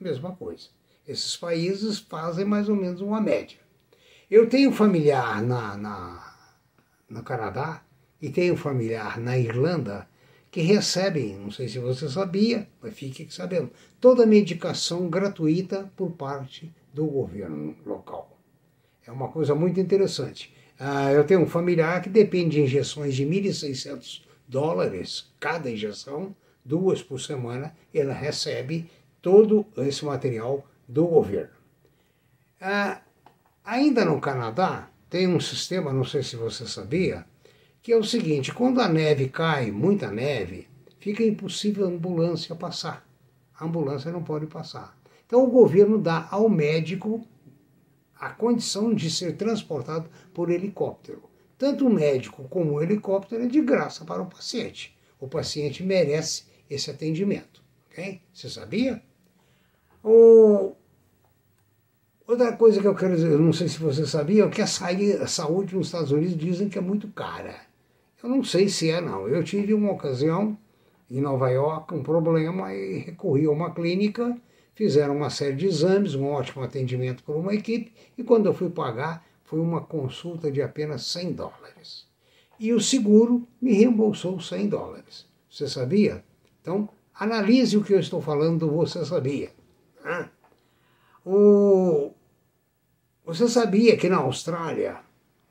[0.00, 0.68] a mesma coisa.
[1.06, 3.58] Esses países fazem mais ou menos uma média.
[4.32, 6.34] Eu tenho familiar na, na,
[7.06, 7.82] no Canadá
[8.18, 10.08] e tenho familiar na Irlanda
[10.50, 16.12] que recebem, não sei se você sabia, mas fique sabendo, toda a medicação gratuita por
[16.12, 18.38] parte do governo local.
[19.06, 20.50] É uma coisa muito interessante.
[20.80, 27.02] Ah, eu tenho um familiar que depende de injeções de 1.600 dólares cada injeção, duas
[27.02, 28.90] por semana, ele recebe
[29.20, 31.52] todo esse material do governo.
[32.58, 33.02] Ah,
[33.64, 37.24] Ainda no Canadá, tem um sistema, não sei se você sabia,
[37.80, 40.68] que é o seguinte: quando a neve cai, muita neve,
[40.98, 43.06] fica impossível a ambulância passar.
[43.58, 44.96] A ambulância não pode passar.
[45.26, 47.26] Então o governo dá ao médico
[48.18, 51.22] a condição de ser transportado por helicóptero.
[51.56, 54.96] Tanto o médico como o helicóptero é de graça para o paciente.
[55.20, 57.62] O paciente merece esse atendimento.
[57.90, 58.20] ok?
[58.32, 59.02] Você sabia?
[60.02, 60.74] O,
[62.32, 64.66] Outra coisa que eu quero dizer, eu não sei se você sabia, é que a
[64.66, 67.54] saúde nos Estados Unidos dizem que é muito cara.
[68.22, 69.28] Eu não sei se é, não.
[69.28, 70.56] Eu tive uma ocasião
[71.10, 74.34] em Nova York, um problema, e recorri a uma clínica,
[74.74, 78.70] fizeram uma série de exames, um ótimo atendimento por uma equipe, e quando eu fui
[78.70, 82.06] pagar, foi uma consulta de apenas 100 dólares.
[82.58, 85.26] E o seguro me reembolsou 100 dólares.
[85.50, 86.24] Você sabia?
[86.62, 89.50] Então, analise o que eu estou falando, você sabia.
[91.26, 92.14] O...
[93.24, 94.98] Você sabia que na Austrália,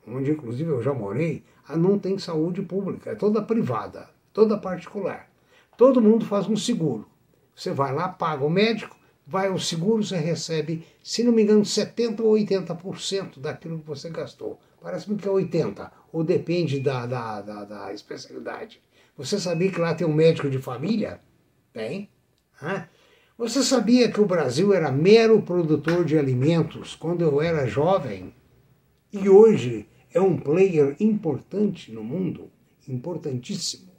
[0.06, 5.30] onde inclusive eu já morei, não tem saúde pública, é toda privada, toda particular.
[5.76, 7.06] Todo mundo faz um seguro.
[7.56, 8.94] Você vai lá, paga o médico,
[9.26, 14.10] vai ao seguro, você recebe, se não me engano, 70% ou 80% daquilo que você
[14.10, 14.60] gastou.
[14.82, 18.82] Parece-me que é 80%, ou depende da, da, da, da, especialidade.
[19.16, 21.20] Você sabia que lá tem um médico de família?
[21.72, 22.10] Tem.
[22.60, 22.86] Hã?
[23.42, 28.32] Você sabia que o Brasil era mero produtor de alimentos quando eu era jovem?
[29.12, 32.52] E hoje é um player importante no mundo,
[32.86, 33.90] importantíssimo.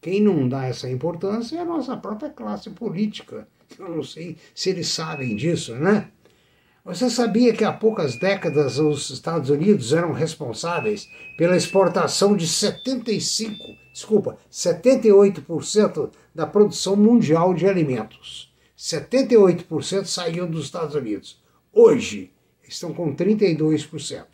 [0.00, 3.46] Quem não dá essa importância é a nossa própria classe política.
[3.78, 6.10] Eu não sei se eles sabem disso, né?
[6.82, 13.54] Você sabia que há poucas décadas os Estados Unidos eram responsáveis pela exportação de 75,
[13.92, 18.50] desculpa, 78% da produção mundial de alimentos.
[18.78, 21.38] 78% saíam dos Estados Unidos.
[21.70, 22.32] Hoje
[22.66, 24.24] estão com 32%.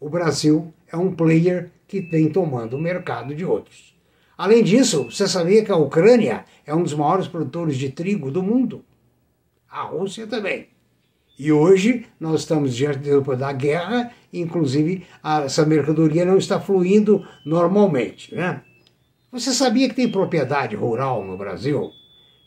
[0.00, 3.94] O Brasil é um player que vem tomando o mercado de outros.
[4.36, 8.42] Além disso, você sabia que a Ucrânia é um dos maiores produtores de trigo do
[8.42, 8.82] mundo?
[9.68, 10.68] A Rússia também.
[11.38, 13.00] E hoje nós estamos diante
[13.36, 15.06] da guerra, inclusive
[15.44, 18.34] essa mercadoria não está fluindo normalmente.
[18.34, 18.62] Né?
[19.30, 21.90] Você sabia que tem propriedade rural no Brasil?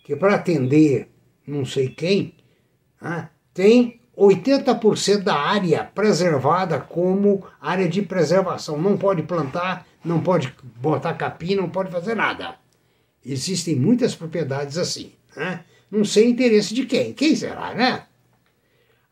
[0.04, 1.10] Que para atender
[1.48, 2.34] não sei quem,
[3.02, 8.82] né, tem 80% da área preservada como área de preservação.
[8.82, 12.56] Não pode plantar, não pode botar capim, não pode fazer nada.
[13.26, 15.12] Existem muitas propriedades assim.
[15.36, 15.64] Né?
[15.92, 17.14] Não sei interesse de quem.
[17.14, 18.04] Quem será, né?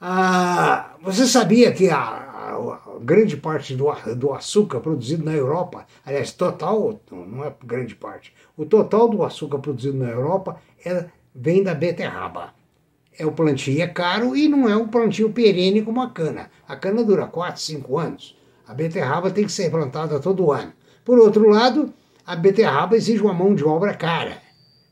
[0.06, 3.86] Ah, você sabia que a, a, grande parte do,
[4.18, 9.60] do açúcar produzido na Europa, aliás, total, não é grande parte, o total do açúcar
[9.60, 12.54] produzido na Europa é, vem da beterraba.
[13.18, 16.52] É o plantio é caro e não é um plantio perene como a cana.
[16.68, 18.38] A cana dura 4, 5 anos.
[18.68, 20.74] A beterraba tem que ser plantada todo ano.
[21.06, 21.94] Por outro lado,
[22.26, 24.44] a beterraba exige uma mão de obra cara.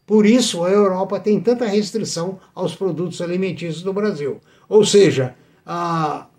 [0.05, 4.39] Por isso, a Europa tem tanta restrição aos produtos alimentícios do Brasil.
[4.71, 5.35] Ou seja,
[5.65, 6.29] a,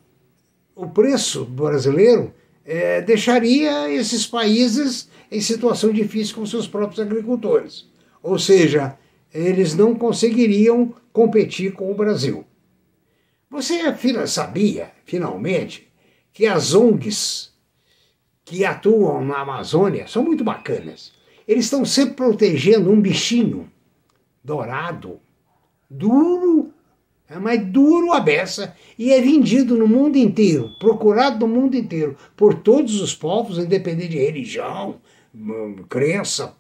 [0.75, 2.32] o preço brasileiro
[2.64, 7.87] é, deixaria esses países em situação difícil com seus próprios agricultores.
[8.23, 8.96] Ou seja,
[9.34, 12.43] eles não conseguiriam competir com o Brasil.
[13.50, 13.82] Você
[14.26, 15.93] sabia, finalmente,
[16.32, 17.52] que as ONGs
[18.46, 21.12] que atuam na Amazônia são muito bacanas.
[21.46, 23.70] Eles estão sempre protegendo um bichinho
[24.43, 25.20] dourado,
[25.90, 26.71] duro
[27.34, 32.17] é mais duro a beça e é vendido no mundo inteiro, procurado no mundo inteiro,
[32.37, 35.00] por todos os povos, independente de religião,
[35.88, 36.55] crença,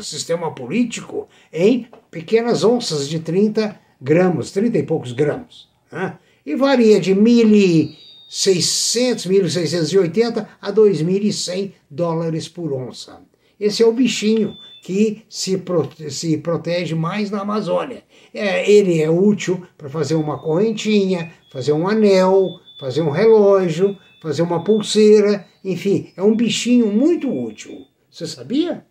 [0.00, 5.68] sistema político, em pequenas onças de 30 gramas, 30 e poucos gramas.
[5.92, 6.18] Né?
[6.44, 7.94] E varia de 1.600,
[8.28, 13.20] 1.680 a 2.100 dólares por onça.
[13.58, 18.04] Esse é o bichinho que se, prote se protege mais na Amazônia.
[18.32, 24.42] É, ele é útil para fazer uma correntinha, fazer um anel, fazer um relógio, fazer
[24.42, 27.86] uma pulseira, enfim, é um bichinho muito útil.
[28.10, 28.86] Você sabia?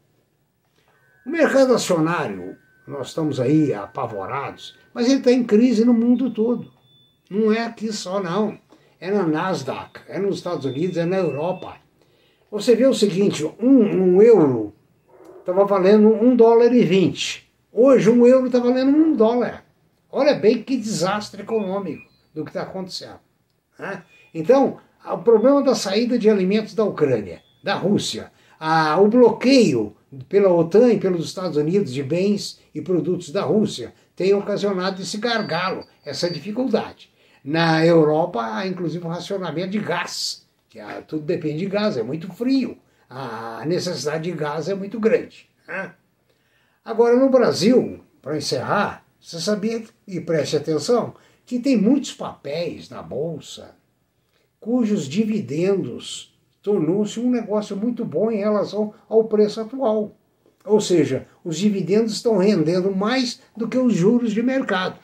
[1.26, 2.58] O mercado acionário,
[2.88, 6.72] nós estamos aí apavorados, mas ele está em crise no mundo todo.
[7.30, 8.60] Não é aqui só, não.
[9.00, 11.78] É na Nasdaq, é nos Estados Unidos, é na Europa.
[12.52, 14.74] Você vê o seguinte, um, um euro
[15.40, 17.52] estava valendo um dólar e vinte.
[17.72, 19.66] Hoje um euro está valendo um dólar.
[20.12, 23.20] Olha bem que desastre econômico do que está acontecendo.
[23.78, 24.04] Né?
[24.34, 29.96] Então, o problema da saída de alimentos da Ucrânia, da Rússia, a, o bloqueio
[30.30, 35.18] pela OTAN e pelos Estados Unidos de bens e produtos da Rússia tem ocasionado esse
[35.18, 37.12] gargalo, essa dificuldade.
[37.44, 40.45] Na Europa, há inclusive um racionamento de gás,
[40.75, 42.77] que ah, tudo depende de gás, é muito frio
[43.10, 45.48] a necessidade de gás é muito grande.
[45.66, 45.94] Né?
[46.83, 53.01] Agora, no Brasil, para encerrar, você sabia, e preste atenção, que tem muitos papéis na
[53.01, 53.74] Bolsa
[54.60, 60.18] cujos dividendos tornou-se um negócio muito bom em relação ao preço atual.
[60.66, 65.00] Ou seja, os dividendos estão rendendo mais do que os juros de mercado.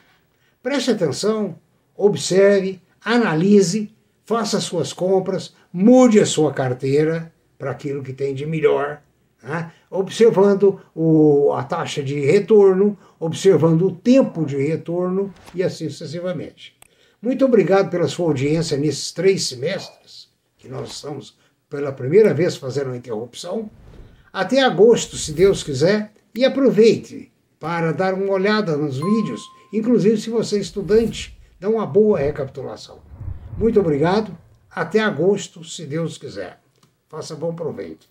[0.62, 1.56] Preste atenção,
[1.96, 3.94] observe, analise,
[4.32, 9.02] faça suas compras, mude a sua carteira para aquilo que tem de melhor,
[9.44, 9.74] né?
[9.90, 16.78] observando o, a taxa de retorno, observando o tempo de retorno e assim sucessivamente.
[17.22, 21.38] Muito obrigado pela sua audiência nesses três semestres, que nós estamos
[21.70, 23.70] pela primeira vez fazendo uma interrupção.
[24.32, 27.30] Até agosto, se Deus quiser, e aproveite
[27.60, 29.42] para dar uma olhada nos vídeos,
[29.74, 33.11] inclusive se você é estudante, dá uma boa recapitulação.
[33.58, 34.36] Muito obrigado,
[34.70, 36.60] até agosto, se Deus quiser.
[37.08, 38.08] Faça bom proveito.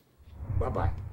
[0.59, 1.10] Bye bye.